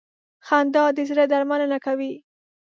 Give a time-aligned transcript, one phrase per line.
[0.47, 2.13] خندا د زړه درملنه کوي.